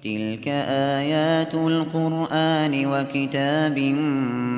تلك 0.04 0.48
آيات 0.98 1.56
القرآن 1.56 2.86
وكتاب 2.86 3.80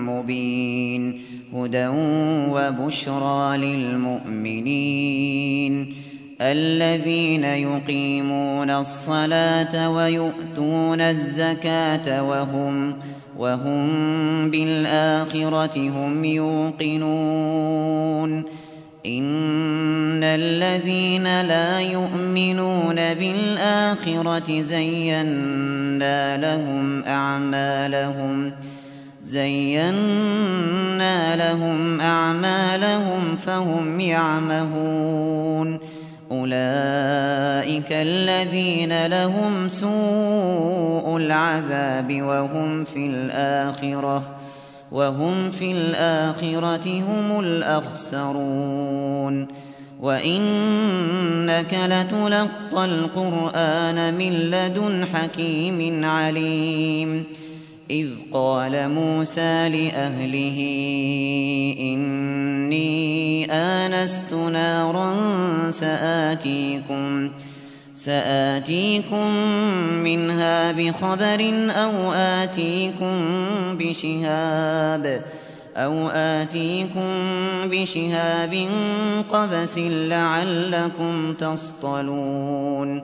مبين. 0.09 1.21
هدى 1.53 1.87
وبشرى 2.51 3.57
للمؤمنين. 3.57 5.95
الذين 6.41 7.43
يقيمون 7.43 8.69
الصلاة 8.69 9.89
ويؤتون 9.89 11.01
الزكاة 11.01 12.23
وهم 12.23 12.93
وهم 13.37 13.87
بالآخرة 14.51 15.89
هم 15.89 16.25
يوقنون 16.25 17.81
إن 19.05 20.23
الذين 20.23 21.41
لا 21.41 21.79
يؤمنون 21.79 22.95
بالآخرة 22.95 24.61
زينا 24.61 26.37
لهم 26.37 27.03
أعمالهم 27.03 28.53
زينا 29.23 30.55
لهم 31.35 32.01
أعمالهم 32.01 33.35
فهم 33.35 33.99
يعمهون 33.99 35.79
أولئك 36.31 37.91
الذين 37.91 39.05
لهم 39.05 39.67
سوء 39.67 41.17
العذاب 41.17 42.21
وهم 42.21 42.83
في 42.83 43.05
الآخرة 43.05 44.35
وهم 44.91 45.51
في 45.51 45.71
الآخرة 45.71 47.01
هم 47.01 47.39
الأخسرون 47.39 48.81
وإنك 50.01 51.73
لتلقى 51.73 52.85
القرآن 52.85 54.13
من 54.13 54.31
لدن 54.31 55.05
حكيم 55.13 56.05
عليم 56.05 57.25
إذ 57.91 58.07
قال 58.33 58.89
موسى 58.89 59.69
لأهله 59.69 60.59
إني 61.79 63.51
آنست 63.51 64.33
نارا 64.33 65.15
سآتيكم 65.69 67.31
سآتيكم 67.93 69.27
منها 70.03 70.71
بخبر 70.71 71.69
أو 71.69 72.13
آتيكم 72.13 73.17
بشهاب 73.77 75.21
أو 75.77 76.07
آتيكم 76.09 77.11
بشهاب 77.65 78.67
قبس 79.29 79.77
لعلكم 79.77 81.33
تصطلون. 81.33 83.03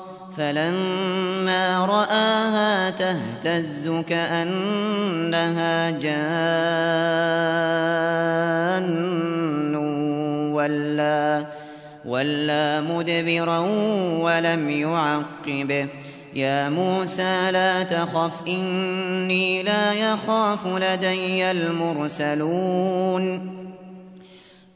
فلما 0.37 1.85
رآها 1.85 2.89
تهتز 2.89 3.89
كأنها 4.09 5.89
جان 5.89 6.21
ولا 10.53 11.45
ولا 12.05 12.81
مدبرا 12.81 13.59
ولم 14.21 14.69
يعقب. 14.69 15.87
يا 16.35 16.69
موسى 16.69 17.51
لا 17.51 17.83
تخف 17.83 18.47
إني 18.47 19.63
لا 19.63 19.93
يخاف 19.93 20.67
لدي 20.67 21.51
المرسلون. 21.51 23.21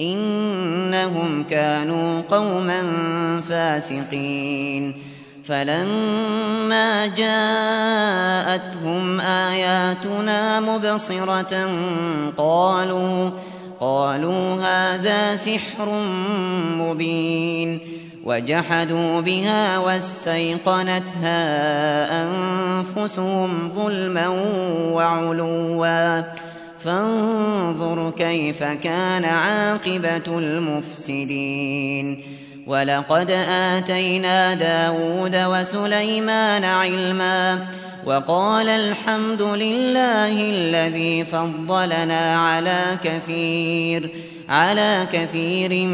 إنهم 0.00 1.44
كانوا 1.50 2.22
قوما 2.30 2.82
فاسقين. 3.48 4.94
فلما 5.44 7.06
جاءتهم 7.06 9.20
آياتنا 9.20 10.60
مبصرة 10.60 11.68
قالوا 12.36 13.30
قالوا 13.80 14.54
هذا 14.54 15.36
سحر 15.36 15.88
مبين. 16.78 17.80
وجحدوا 18.24 19.20
بها 19.20 19.78
واستيقنتها 19.78 21.42
أنفسهم 22.24 23.70
ظلما 23.74 24.28
وعلوا. 24.92 26.22
فانظر 26.84 28.10
كيف 28.10 28.62
كان 28.62 29.24
عاقبة 29.24 30.38
المفسدين. 30.38 32.22
ولقد 32.66 33.30
آتينا 33.50 34.54
داود 34.54 35.36
وسليمان 35.36 36.64
علما 36.64 37.66
وقال 38.06 38.68
الحمد 38.68 39.42
لله 39.42 40.50
الذي 40.50 41.24
فضلنا 41.24 42.36
على 42.36 42.82
كثير 43.04 44.10
على 44.48 45.06
كثير 45.12 45.86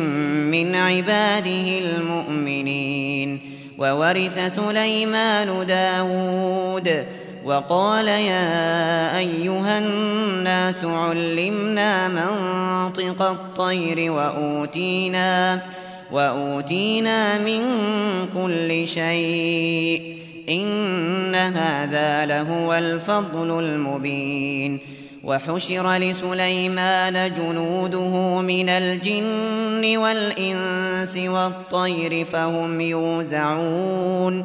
من 0.53 0.75
عباده 0.75 1.79
المؤمنين. 1.79 3.41
وورث 3.79 4.55
سليمان 4.57 5.67
داود 5.67 7.07
وقال 7.47 8.09
يا 8.09 9.19
أيها 9.19 9.79
الناس 9.79 10.85
علمنا 10.85 12.09
منطق 12.09 13.23
الطير 13.23 14.13
وأوتينا 14.13 15.63
وأوتينا 16.13 17.39
من 17.39 17.63
كل 18.35 18.87
شيء 18.89 20.19
إن 20.49 21.35
هذا 21.35 22.27
لهو 22.27 22.75
الفضل 22.75 23.65
المبين 23.65 24.81
وحشر 25.25 25.97
لسليمان 25.97 27.35
جنوده 27.35 28.41
من 28.41 28.69
الجن 28.69 29.97
والإنس 29.97 31.17
والطير 31.17 32.25
فهم 32.25 32.81
يوزعون 32.81 34.45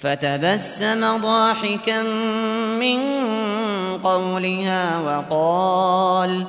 فتبسم 0.00 1.16
ضاحكا 1.16 2.02
من 2.80 2.98
قولها 3.98 4.98
وقال 4.98 6.46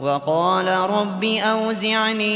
وقال 0.00 0.68
رب 0.68 1.24
أوزعني 1.24 2.34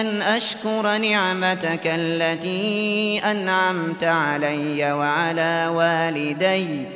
أن 0.00 0.22
أشكر 0.22 0.96
نعمتك 0.96 1.80
التي 1.84 3.20
أنعمت 3.24 4.04
علي 4.04 4.92
وعلى 4.92 5.70
والدي 5.74 6.86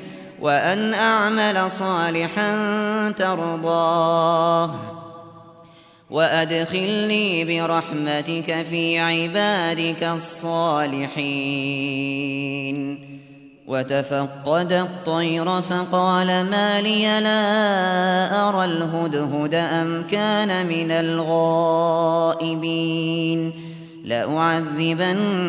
وأن 0.40 0.94
أعمل 0.94 1.70
صالحا 1.70 2.52
ترضاه. 3.18 4.70
وأدخلني 6.12 7.44
برحمتك 7.44 8.66
في 8.70 8.98
عبادك 8.98 10.02
الصالحين. 10.02 11.12
وتفقد 13.66 14.72
الطير 14.72 15.62
فقال 15.62 16.26
ما 16.26 16.80
لي 16.80 17.20
لا 17.20 18.48
أرى 18.48 18.64
الهدهد 18.64 19.54
أم 19.54 20.04
كان 20.10 20.66
من 20.66 20.90
الغائبين. 20.90 22.52
لأعذبنه 24.04 25.46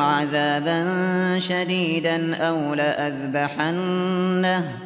عذابا 0.00 0.88
شديدا 1.38 2.36
أو 2.36 2.74
لأذبحنه 2.74 4.85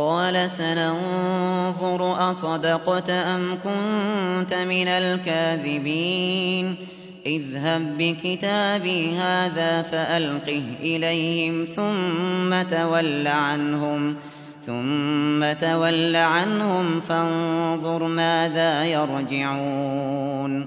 قال 0.00 0.50
سننظر 0.50 2.30
أصدقت 2.30 3.10
أم 3.10 3.58
كنت 3.64 4.54
من 4.54 4.88
الكاذبين؟ 4.88 6.76
اذهب 7.26 7.98
بكتابي 7.98 9.12
هذا 9.12 9.82
فألقه 9.82 10.62
إليهم 10.80 11.64
ثم 11.64 12.62
تول 12.76 13.26
عنهم 13.26 14.16
ثم 14.66 15.52
تول 15.68 16.16
عنهم 16.16 17.00
فانظر 17.00 18.06
ماذا 18.06 18.84
يرجعون. 18.84 20.66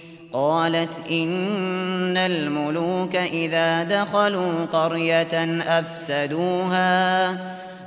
قالت 0.33 0.93
إن 1.11 2.17
الملوك 2.17 3.15
إذا 3.15 3.83
دخلوا 3.83 4.65
قرية 4.65 5.61
أفسدوها 5.79 7.31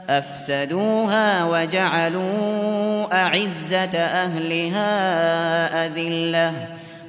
أفسدوها 0.08 1.44
وجعلوا 1.44 3.22
أعزة 3.22 3.98
أهلها 3.98 4.86
أذلة 5.86 6.52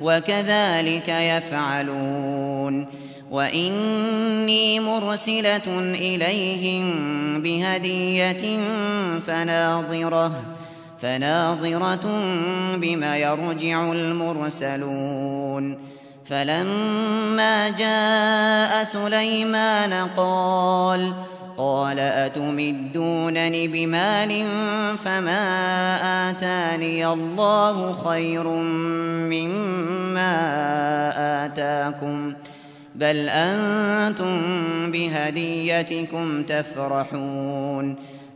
وكذلك 0.02 1.10
يفعلون. 1.10 2.88
وإني 3.32 4.80
مرسلة 4.80 5.80
إليهم 5.94 6.94
بهدية 7.42 8.60
فناظرة 9.20 10.32
فناظرة 11.02 12.06
بما 12.76 13.18
يرجع 13.18 13.92
المرسلون. 13.92 15.78
فلما 16.26 17.70
جاء 17.70 18.84
سليمان 18.84 19.94
قال 20.18 21.14
قال 21.58 22.00
أتمدونني 22.00 23.68
بمال 23.68 24.48
فما 24.98 25.46
آتاني 26.30 27.08
الله 27.08 27.92
خير 27.92 28.48
مما 29.34 30.36
آتاكم 31.46 32.34
بل 32.96 33.30
أنتم 33.30 34.42
بهديتكم 34.92 36.44
تفرحون. 36.44 37.96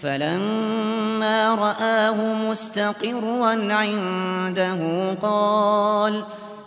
فلما 0.00 1.54
رآه 1.54 2.34
مستقرا 2.50 3.72
عنده 3.72 5.12
قال 5.22 6.24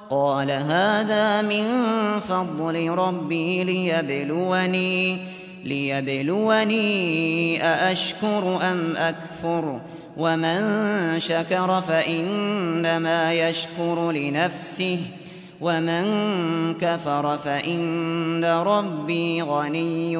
قال 0.09 0.51
هذا 0.51 1.41
من 1.41 1.65
فضل 2.19 2.89
ربي 2.89 3.63
ليبلوني 3.63 5.19
ليبلوني 5.63 7.63
أأشكر 7.63 8.59
أم 8.61 8.93
أكفر 8.97 9.79
ومن 10.17 10.59
شكر 11.19 11.81
فإنما 11.81 13.33
يشكر 13.33 14.11
لنفسه 14.11 14.99
ومن 15.61 16.03
كفر 16.73 17.37
فإن 17.37 18.45
ربي 18.45 19.41
غني 19.41 20.17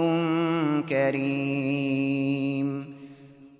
كريم. 0.89 2.91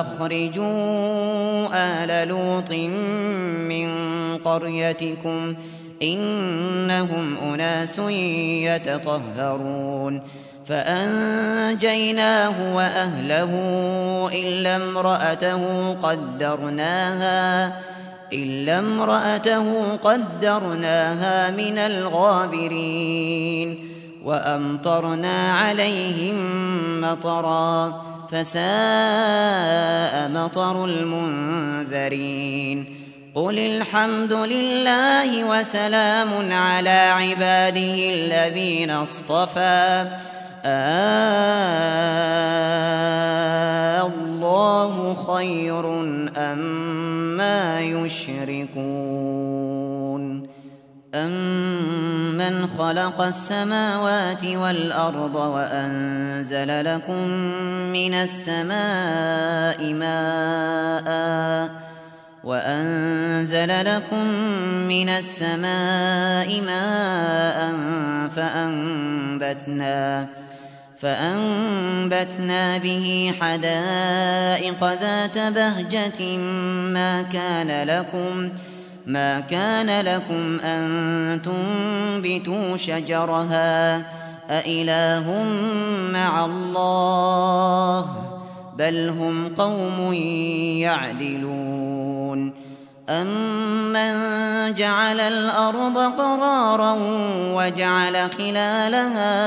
أخرجوا 0.00 1.68
آل 1.72 2.28
لوط 2.28 2.72
من 3.70 3.88
قريتكم 4.36 5.54
إنهم 6.02 7.36
أناس 7.36 7.98
يتطهرون 8.68 10.22
فأنجيناه 10.66 12.76
وأهله 12.76 13.52
إلا 14.32 14.76
امرأته 14.76 15.92
قدرناها 15.92 17.72
إلا 18.32 18.78
امرأته 18.78 19.96
قدرناها 19.96 21.50
من 21.50 21.78
الغابرين 21.78 23.78
وأمطرنا 24.24 25.52
عليهم 25.52 26.36
مطرا 27.00 28.02
فساء 28.30 30.28
مطر 30.28 30.84
المنذرين. 30.84 32.78
قل 33.34 33.58
الحمد 33.58 34.32
لله 34.32 35.44
وسلام 35.44 36.52
على 36.52 36.90
عباده 36.90 37.94
الذين 38.14 38.90
اصطفى. 38.90 40.06
الله 44.06 45.14
خير 45.14 46.00
أم 46.36 46.58
ما 47.36 47.80
يشركون 47.80 48.80
أمن 52.50 52.66
خلق 52.78 53.20
السماوات 53.20 54.44
والأرض 54.44 55.34
وأنزل 55.34 56.84
لكم 56.84 57.28
من 57.92 58.14
السماء 58.14 59.92
ماءً 59.92 61.10
وأنزل 62.44 63.96
لكم 63.96 64.26
من 64.88 65.08
السماء 65.08 66.60
ماء 66.60 67.74
فأنبتنا 68.36 70.26
فأنبتنا 70.98 72.78
به 72.78 73.34
حدائق 73.40 74.84
ذات 74.84 75.38
بهجة 75.38 76.36
ما 76.92 77.22
كان 77.22 77.88
لكم 77.88 78.50
ما 79.10 79.40
كان 79.40 80.00
لكم 80.00 80.58
أن 80.60 81.42
تنبتوا 81.42 82.76
شجرها 82.76 84.02
أإله 84.50 85.44
مع 86.12 86.44
الله 86.44 88.06
بل 88.78 89.08
هم 89.08 89.54
قوم 89.54 90.12
يعدلون 90.82 92.52
أمن 93.08 94.14
جعل 94.74 95.20
الأرض 95.20 95.98
قرارا 95.98 96.96
وجعل 97.54 98.30
خلالها 98.30 99.40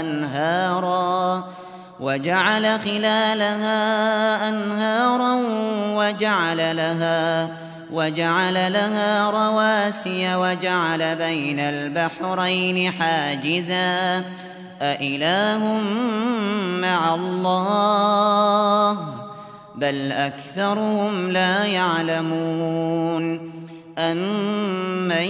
أنهارا 0.00 1.44
وجعل 2.00 2.80
خلالها 2.80 4.48
أنهارا 4.48 5.40
وجعل 5.94 6.76
لها 6.76 7.50
وجعل 7.92 8.72
لها 8.72 9.30
رواسي 9.30 10.34
وجعل 10.34 11.16
بين 11.16 11.58
البحرين 11.58 12.90
حاجزا. 12.90 14.24
أإله 14.82 15.80
مع 16.80 17.14
الله؟ 17.14 18.98
بل 19.74 20.12
أكثرهم 20.12 21.30
لا 21.30 21.64
يعلمون. 21.64 23.50
أمن 23.98 25.28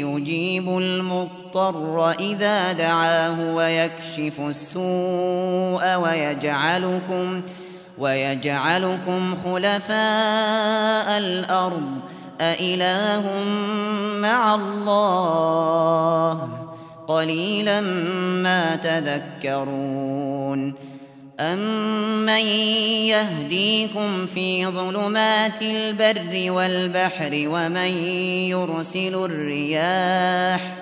يجيب 0.00 0.68
المضطر 0.78 2.10
إذا 2.10 2.72
دعاه 2.72 3.54
ويكشف 3.54 4.40
السوء 4.40 5.94
ويجعلكم 5.94 7.42
خلفاء 9.44 11.18
الأرض. 11.18 12.00
أإله 12.40 13.44
مع 14.20 14.54
الله. 14.54 16.48
قليلا 17.08 17.80
ما 17.80 18.76
تذكرون. 18.76 20.74
أمن 21.40 22.46
يهديكم 23.08 24.26
في 24.26 24.66
ظلمات 24.66 25.62
البر 25.62 26.52
والبحر 26.52 27.30
ومن 27.32 27.90
يرسل 28.48 29.14
الرياح 29.14 30.81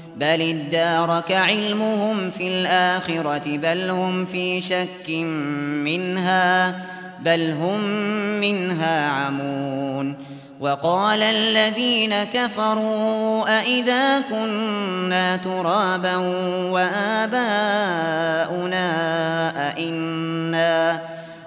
بل 0.21 0.41
ادارك 0.41 1.31
علمهم 1.31 2.29
في 2.29 2.47
الآخرة 2.47 3.57
بل 3.57 3.89
هم 3.89 4.25
في 4.25 4.61
شك 4.61 5.09
منها 5.85 6.81
بل 7.19 7.51
هم 7.51 7.81
منها 8.39 9.09
عمون 9.09 10.15
وقال 10.59 11.23
الذين 11.23 12.23
كفروا 12.23 13.59
أئذا 13.59 14.21
كنا 14.21 15.37
ترابا 15.37 16.15
وآباؤنا 16.71 17.71
أئنا, 19.69 20.99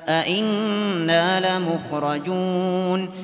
أئنا 0.08 1.58
لمخرجون 1.58 3.23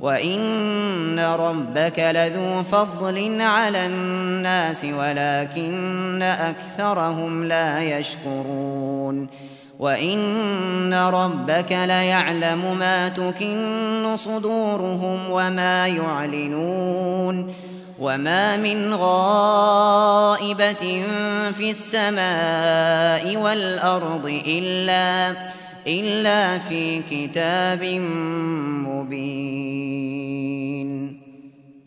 وإن 0.00 1.18
ربك 1.18 1.98
لذو 1.98 2.62
فضل 2.62 3.40
على 3.40 3.86
الناس 3.86 4.84
ولكن 4.84 6.22
أكثرهم 6.22 7.44
لا 7.44 7.98
يشكرون 7.98 9.28
وإن 9.78 10.94
ربك 10.94 11.72
ليعلم 11.72 12.78
ما 12.78 13.08
تكن 13.08 14.16
صدورهم 14.16 15.30
وما 15.30 15.86
يعلنون 15.86 17.54
وما 18.00 18.56
من 18.56 18.94
غائبة 18.94 20.74
في 21.50 21.70
السماء 21.70 23.36
والأرض 23.36 24.40
إلا 24.46 25.36
إلا 25.86 26.58
في 26.58 27.02
كتاب 27.10 27.84
مبين. 28.88 30.00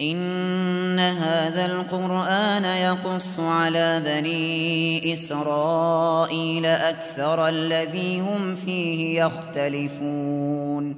إن 0.01 0.99
هذا 0.99 1.65
القرآن 1.65 2.65
يقص 2.65 3.39
على 3.39 4.01
بني 4.05 5.13
إسرائيل 5.13 6.65
أكثر 6.65 7.47
الذي 7.47 8.19
هم 8.19 8.55
فيه 8.55 9.23
يختلفون. 9.23 10.95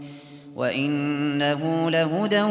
وإنه 0.55 1.89
لهدى 1.89 2.41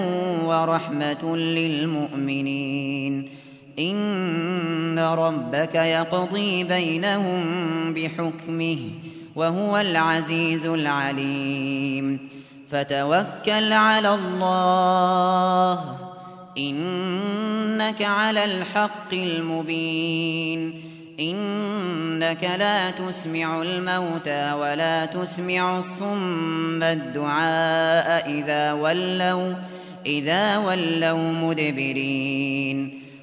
ورحمة 0.44 1.36
للمؤمنين. 1.36 3.28
إن 3.78 4.98
ربك 4.98 5.74
يقضي 5.74 6.64
بينهم 6.64 7.44
بحكمه. 7.94 8.78
وهو 9.36 9.76
العزيز 9.76 10.66
العليم. 10.66 12.28
فتوكل 12.70 13.72
على 13.72 14.14
الله. 14.14 15.98
إنك 16.58 18.02
على 18.02 18.44
الحق 18.44 19.12
المبين. 19.12 20.80
إنك 21.20 22.44
لا 22.58 22.90
تسمع 22.90 23.62
الموتى 23.62 24.52
ولا 24.52 25.06
تسمع 25.06 25.78
الصم 25.78 26.82
الدعاء 26.82 28.30
إذا 28.30 28.72
ولوا 28.72 29.54
إذا 30.06 30.58
ولوا 30.58 31.32
مدبرين. 31.32 33.03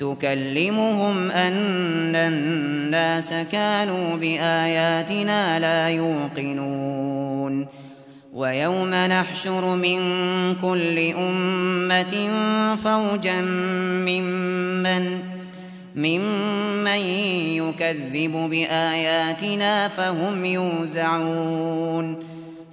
تكلمهم 0.00 1.30
أن 1.30 2.16
الناس 2.16 3.34
كانوا 3.52 4.16
بآياتنا 4.16 5.58
لا 5.58 5.88
يوقنون. 5.88 7.66
ويوم 8.32 8.94
نحشر 8.94 9.74
من 9.74 10.00
كل 10.54 10.98
أمة 10.98 12.30
فوجا 12.76 13.40
ممن 13.40 15.18
ممن 15.96 17.00
يكذب 17.58 18.32
بآياتنا 18.50 19.88
فهم 19.88 20.44
يوزعون. 20.44 22.29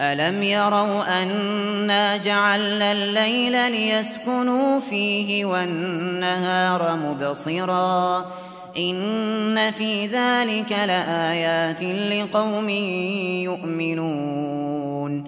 ألم 0.00 0.42
يروا 0.42 1.22
أنا 1.22 2.16
جعلنا 2.16 2.92
الليل 2.92 3.72
ليسكنوا 3.72 4.80
فيه 4.80 5.44
والنهار 5.44 6.96
مبصرا 6.96 8.26
إن 8.78 9.70
في 9.70 10.06
ذلك 10.06 10.72
لآيات 10.72 11.82
لقوم 11.82 12.68
يؤمنون 13.48 15.24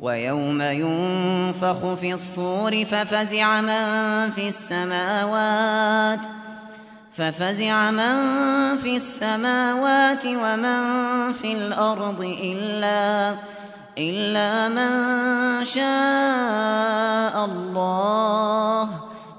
ويوم 0.00 0.62
ينفخ 0.62 1.94
في 1.94 2.12
الصور 2.12 2.84
ففزع 2.84 3.60
من 3.60 4.30
في 4.30 4.48
السماوات 4.48 6.20
ففزع 7.12 7.90
من 7.90 8.16
في 8.76 8.96
السماوات 8.96 10.26
ومن 10.26 10.82
في 11.32 11.52
الأرض 11.52 12.36
إلا 12.42 13.34
إلا 13.98 14.68
من 14.68 14.90
شاء 15.64 17.44
الله 17.44 18.88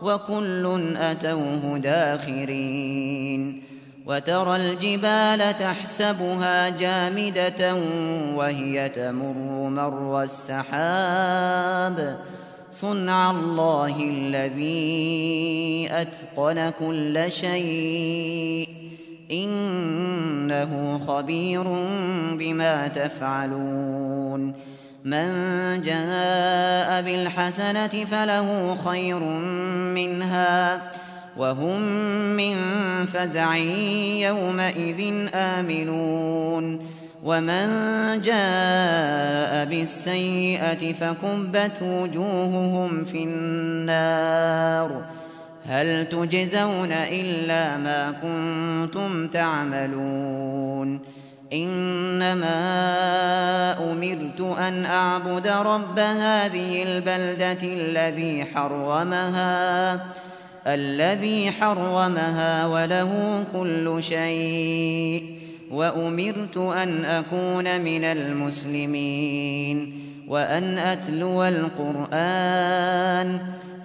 وكل 0.02 0.96
أتوه 0.98 1.78
داخرين 1.78 3.64
وترى 4.06 4.56
الجبال 4.56 5.56
تحسبها 5.58 6.70
جامدة 6.70 7.76
وهي 8.36 8.90
تمر 8.90 9.70
مر 9.70 10.24
السحاب 10.24 12.18
صنع 12.72 13.32
الله 13.32 13.96
الذي 14.00 15.88
أتقن 15.92 16.70
كل 16.80 17.32
شيء 17.32 18.69
إنه 19.32 21.00
خبير 21.08 21.64
بما 22.34 22.88
تفعلون. 22.88 24.54
من 25.06 25.30
جاء 25.82 27.02
بالحسنة 27.02 27.88
فله 27.88 28.78
خير 28.86 29.20
منها 29.96 30.82
وهم 31.38 31.82
من 32.36 32.56
فزع 33.06 33.56
يومئذ 33.56 35.28
آمنون. 35.34 36.86
ومن 37.24 37.68
جاء 38.22 39.66
بالسيئة 39.66 40.94
فكبت 40.94 41.82
وجوههم 41.82 43.06
في 43.06 43.24
النار. 43.24 45.19
هل 45.70 46.10
تجزون 46.10 46.92
إلا 46.92 47.78
ما 47.78 48.12
كنتم 48.12 49.28
تعملون؟ 49.28 51.00
إنما 51.54 52.52
أمرت 53.92 54.58
أن 54.60 54.86
أعبد 54.86 55.48
رب 55.48 56.00
هذه 56.00 56.84
البلدة 56.84 57.64
الذي 57.64 58.46
حرمها 58.46 59.94
الذي 60.68 61.52
حرمها 61.52 62.66
وله 62.66 63.44
كل 63.54 63.98
شيء 64.04 65.40
وأمرت 65.72 66.58
أن 66.58 67.06
أكون 67.06 67.82
من 67.82 68.04
المسلمين 68.04 70.00
وأن 70.28 70.78
أتلو 70.78 71.44
القرآن 71.44 73.40